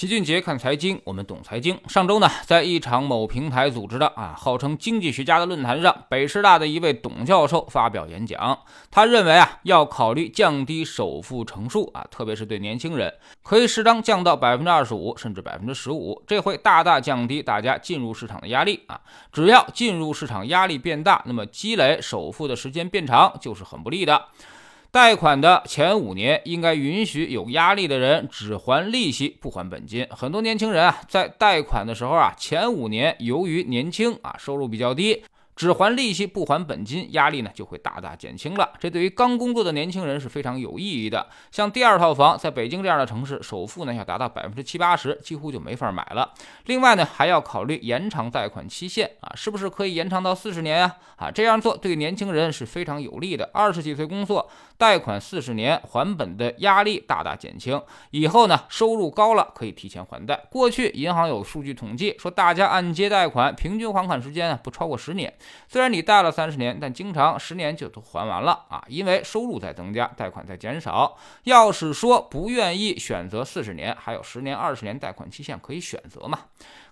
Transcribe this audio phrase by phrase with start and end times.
[0.00, 1.78] 齐俊杰看财经，我们懂财经。
[1.86, 8.58] 上周呢，在一场某平台组织的啊，号称经济学家的论坛上，北师大的一位董教授发表演讲。
[8.90, 18.98] 他认为啊，要考虑降低首付成数啊，特别是对年轻人，可以适当降到百分之二十五，甚至百分之十五，这会大大降低大家进入市场的压力啊。
[19.30, 24.28] 只要进入市场压力变大，那么积累首付的时间变长就是很不利的。
[24.92, 30.04] 贷款的前五年应该允许有压力的人只还利息不还本金。
[30.10, 35.22] 很多年轻人啊，在贷款的时候啊，前五年由于年轻啊，收入比较低。
[35.60, 38.72] 只还利息不还本金，压力呢就会大大减轻了。
[38.78, 41.26] 这对于刚工作的年轻人是非常有意义的。
[41.50, 46.32] 像第二套房，在北京这样的城市，首付呢要达到百分之七八十，几乎就没法买了。
[46.64, 50.96] 另外呢，还要考虑延长贷款期限啊，是不是可以延长到四十年啊？
[51.16, 53.50] 啊，这样做对年轻人是非常有利的。
[53.52, 54.48] 二十几岁工作，
[54.78, 57.78] 贷款四十年还本的压力大大减轻。
[58.12, 60.42] 以后呢，收入高了可以提前还贷。
[60.50, 65.30] 过去银行有数据统计说，大家按揭贷款平均还款时间啊不超过十年。
[65.68, 71.16] 虽然你贷了三十年，但经常十年就都还完了啊，因为收入在增加，贷款在减少。
[71.44, 76.38] 要是说不愿意选择四十年，还有十年、二十年贷款期限可以选择嘛？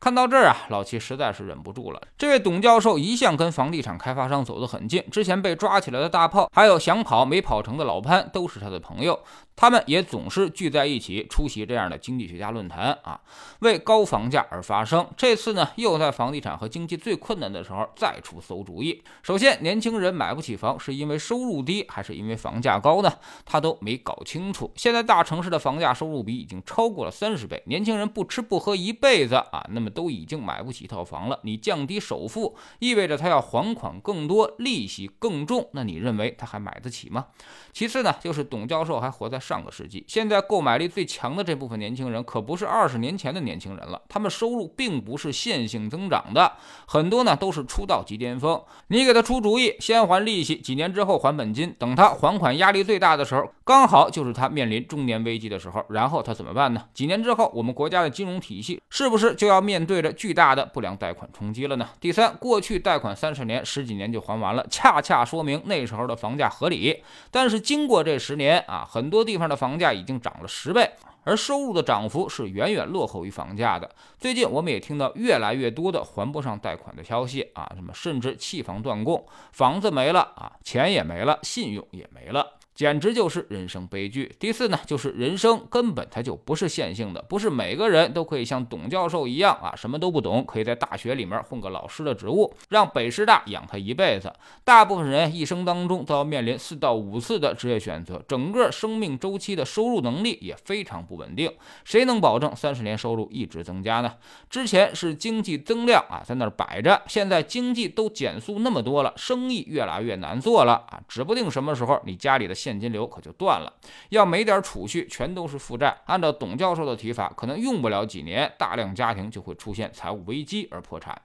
[0.00, 2.00] 看到这儿啊，老齐实在是忍不住了。
[2.18, 9.18] 这位董教授一向跟房地产开发商走得很近，之前被抓起来的大炮，还有想跑没跑成的老潘，都是他的朋友。
[9.56, 13.20] 他们也总是聚在一起出席这样的经济学家论坛啊，
[13.60, 15.06] 为高房价而发声。
[15.16, 19.00] 这次呢，又在房地产和经济最困难的时候再出馊主意。
[19.22, 23.12] 首先，年轻人买不起房，是因为收入低，还是因为房价高呢？
[23.44, 24.72] 他都没搞清楚。
[24.74, 31.38] 现在大城市的房价收入比已经超过了三十倍，年轻人不吃不喝一辈子啊，那么都已经买不起一套房了。
[31.44, 37.26] 你降低首付，意味着他要还款更多，利息更重，那你认为他还买得起吗？
[37.72, 39.38] 其次呢，就是董教授还活在。
[39.44, 46.54] 上个世纪，现在购买力最强的这部分年轻人可不是二十年前的年轻人了，他们收入并不是线性增长的，
[46.86, 48.58] 很多呢都是出道即巅峰。
[48.88, 56.86] 你给他出主意，先还利息，几年之后还本金，等他还款压力最大的时候，刚好就是他面临中年危机的时候，然后他怎么办呢？
[56.94, 61.86] 几年之后，我们国家的金融体系是不是就要面面对着巨大的不良贷款冲击了呢？
[62.00, 67.02] 第三，过去贷款三十年、十几年就还完了，恰恰说明那时候的房价合理。
[67.30, 69.34] 但是经过这十年啊，很多地。
[69.34, 70.88] 地方的房价已经涨了十倍，
[71.24, 73.90] 而收入的涨幅是远远落后于房价的。
[74.16, 82.46] 最近我们也听到越来越多的还不上贷款的消息啊，什么甚至弃房断供，房子没了啊，钱也没了，信用也没了。
[82.74, 84.34] 简直就是人生悲剧。
[84.38, 94.32] 第四呢，就是人生根本它就不是线性的，不是每个人都可以像董教授一样啊，什么都不懂，可以在大学里面混个老师的职务，让北师大养他一辈子。
[94.64, 101.48] 大部分人一生当中都要面临四到五次的职业选择，整个生命周期的收入能力也非常不稳定。
[101.84, 104.14] 谁能保证三十年收入一直增加呢？
[104.50, 112.63] 之前是经济增量啊，在那儿摆着，现在经济都减速那么多了，生意越来越难做了啊，指不定什么时候你家里的。
[112.64, 113.70] 现金流可就断了，
[114.08, 115.94] 要没点储蓄，全都是负债。
[116.06, 121.20] 按照董教授的提法，可能用不了几年，大量家庭就会出现财务危机而破产。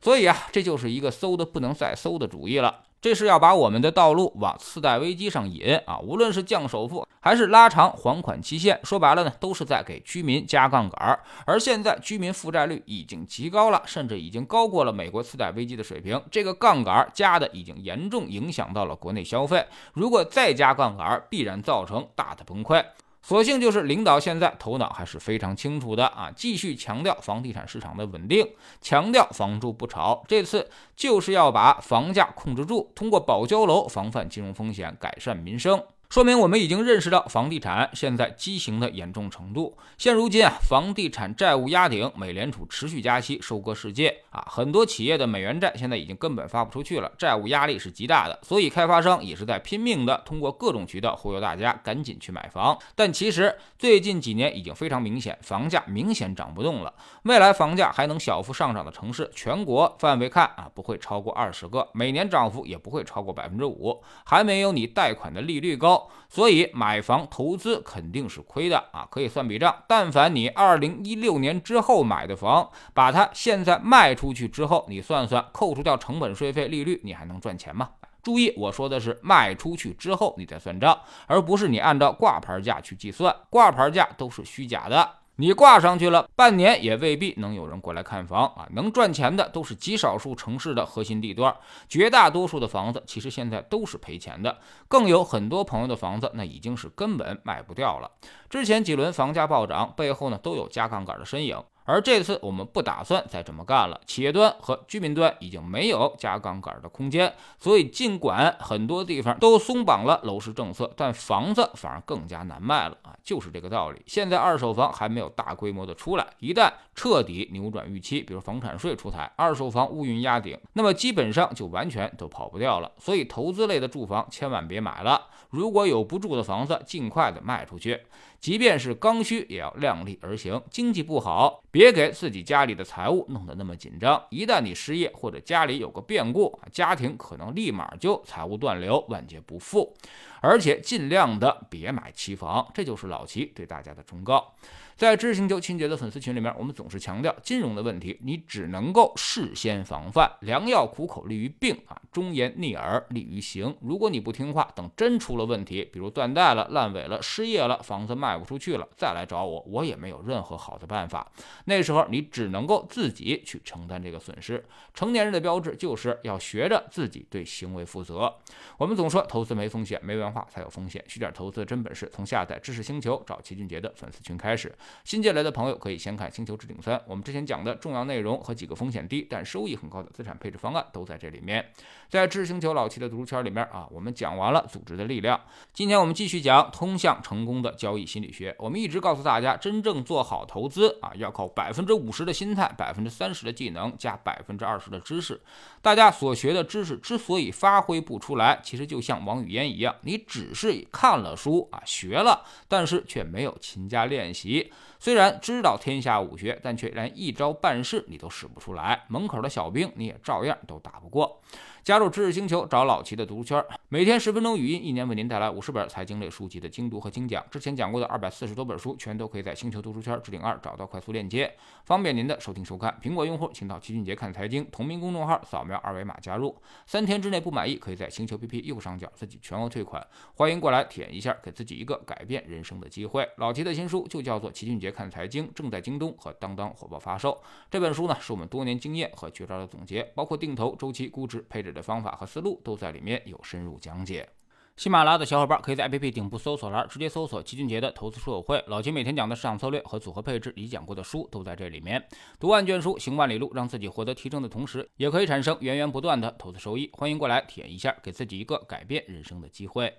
[0.00, 2.84] 所以啊，这就是一个馊的不能再馊的主意了。
[3.00, 5.98] 这是要把我们的道路往次贷危机上引啊！
[6.00, 11.18] 无论是降首付还是拉长还款期限，说白了呢，都是在给居民加杠杆。
[11.46, 16.22] 而现在居民负债率已经极高了，甚至已经高过了美国次贷危机的水平。
[16.30, 19.64] 这个杠杆加的已经严重影响到了国内消费。
[19.94, 22.84] 如果再加杠杆，必然造成大的崩溃。
[23.22, 28.48] 所幸就是领导现在头脑还是非常清楚的啊，继续强调房地产市场的稳定，
[28.80, 30.24] 强调房住不炒。
[30.26, 35.82] 这次就是要把房价控制住，通过保交楼防范金融风险，改善民生。
[36.10, 39.78] 说明我们已经认识到房地产现在畸形的严重程度。
[39.96, 48.36] 现如今啊，房地产债务压顶，美联储持续加息收割世界啊，很多企业的美元债现在已经根本发不出去了，债务压力是极大的。
[48.42, 52.76] 所以开发商也是在拼命的通过各种渠道忽悠大家赶紧去买房。
[52.96, 56.92] 但其实最近几年已经非常明显，房价明显涨不动了。
[57.22, 65.99] 未来房价还能小幅上涨的城市，全国范围看啊，不会超过二十个，每年涨幅也不会超过百分之五，还没有你贷款的利率高。
[66.28, 69.74] 所以买房投资肯定是亏的啊，可以算笔账。
[69.88, 77.90] 但凡你二零一六年之后买的房，把它现在卖出去之后，你算算，扣除掉成本税费、利率，你还能赚钱吗？
[78.22, 85.10] 注意，我说的是卖出去之后你再算账，而不是你按照挂牌价去计算，挂牌价都是虚假的。
[85.36, 88.68] 你挂上去了，半年也未必能有人过来看房啊！
[88.72, 91.56] 能赚钱的都是极少数城市的核心地段，
[91.88, 94.58] 绝大多数的房子其实现在都是赔钱的。
[94.86, 98.10] 更有很多朋友的房子，那已经是根本卖不掉了。
[98.50, 101.56] 之前几轮房价暴涨背后呢，都有加杠杆的身影。
[101.90, 114.00] 而这次我们不打算再这么干了，企业端和居民端已经没有加杠杆的空间，所以尽管很多地方都松绑了楼市政策，但房子反而更加难卖了啊，就是这个道理。
[114.06, 122.92] 现在二手房还没有大规模的出来，一旦彻底扭转预期，比如房产税出台，二手房乌云压顶，那么基本上就完全都跑不掉了。
[123.00, 128.02] 所以投资类的住房千万别买了，如果有不住的房子，尽快的卖出去。
[128.38, 130.62] 即便是刚需，也要量力而行。
[130.70, 134.22] 经济不好，别别给自己家里的财务弄得那么紧张。
[134.28, 139.96] 一旦你失业或者家里有个变故，家庭可能立马就财务断流，万劫不复。
[140.42, 144.52] 而且尽量的别买期房，这就是老齐对大家的忠告。
[145.00, 150.30] 在知识星球清洁的粉丝群里面，我们总是强调金融的问题，你只能够事先防范。
[150.42, 153.74] 良药苦口利于病啊，忠言逆耳利于行。
[153.80, 161.32] 如果你不听话，等真出了问题，比如断贷了、烂尾了、失业了、房子卖不出去了，再来找我，我也没有任何好的办法。
[161.64, 164.62] 那时候你只能够自己去承担这个损失。
[164.92, 168.30] 成年人的标志就是要学着自己对行为负责。
[168.76, 171.02] 我们总说投资没风险，没文化才有风险。
[171.08, 174.70] 学点投资的真本事，从下载知识星球找齐俊杰的粉丝群开始。
[175.04, 181.64] 新进来的朋友可以先看《星球置顶三》，我们之前讲的重要内容和几个风险低但收益很高的资产配置方案都在这里面。
[182.08, 185.40] 在知识星球老七的读书圈里面啊，我们讲完了组织的力量，
[185.72, 188.54] 今天我们继续讲通向成功的交易心理学。
[188.58, 195.40] 我们一直告诉大家，真正做好投资啊，要靠百分之五十的心态，百分之三十的技能，加百分之二十的知识。
[195.80, 204.72] 大家所学的知识之所以发挥不出来，其实就像王语嫣一样，你只是看了书啊，学了，但是却没有勤加练习。
[204.98, 211.40] 虽然知道天下武学，但却连一招半式你都使不出来，门口的小兵你也照样都打不过。
[211.82, 217.42] 加入知识星球，找老齐的读书圈，每天十分钟语音，一年为您带来五十本财经类书籍的精读和精讲。
[217.50, 221.50] 之前讲过的二百四十多本书，全都可以在星球读书圈置顶二找到快速链接，
[221.86, 222.94] 方便您的收听收看。
[223.02, 226.54] 苹果用户请到齐俊杰看财经同名公众号，扫描二维码加入。
[226.86, 230.06] 三天之内不满意，可以在星球 PP 右上角自己全额退款。
[230.34, 233.26] 欢迎过来体验一下，给自己一个改变人生的机会。
[233.38, 237.40] 老齐的新书就叫做《齐俊杰看财经》，正在京东和当当火爆发售。
[237.70, 241.69] 这本书呢，是我们多年经验和绝招的总结，包括定投、周期、估值、配置。
[241.72, 244.28] 的方法和思路都在里面有深入讲解。
[244.76, 252.02] 喜马拉雅的小伙伴可以在 APP 顶部搜索栏直接搜索齐俊杰的投资书友会，老齐每天讲的市场策略和组合配置，已讲过的书都在这里面。
[252.38, 256.88] 读万卷书，行万里路，让自己获得提升的同时，也可以产生源源不断的投资收益。
[256.94, 259.92] 欢迎过来体验一下，给自己一个改变人生的机会。